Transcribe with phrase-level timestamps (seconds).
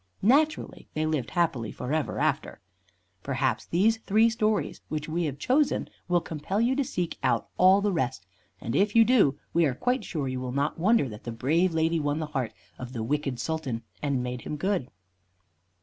[0.23, 2.59] Naturally, they lived happily forever after.
[3.21, 7.81] Perhaps these three stories which we have selected will compel you to seek out all
[7.81, 8.25] the rest,
[8.59, 11.75] and if you do, we are quite sure you will not wonder that the brave
[11.75, 14.89] lady won the heart of the wicked Sultan and made him good.